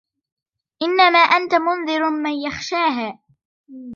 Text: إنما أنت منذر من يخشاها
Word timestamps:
إنما 0.81 1.19
أنت 1.19 1.53
منذر 1.55 2.09
من 2.09 2.33
يخشاها 2.41 3.19